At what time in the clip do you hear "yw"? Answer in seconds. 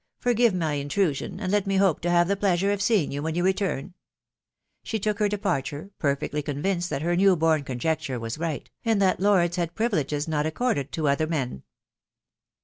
3.11-3.21